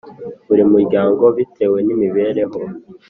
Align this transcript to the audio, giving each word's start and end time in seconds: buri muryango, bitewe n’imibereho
buri 0.47 0.63
muryango, 0.73 1.23
bitewe 1.37 1.77
n’imibereho 1.85 2.59